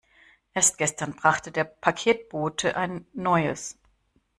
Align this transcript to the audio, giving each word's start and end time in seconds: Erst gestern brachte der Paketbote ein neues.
Erst 0.55 0.79
gestern 0.79 1.13
brachte 1.13 1.51
der 1.51 1.63
Paketbote 1.63 2.75
ein 2.75 3.05
neues. 3.13 3.77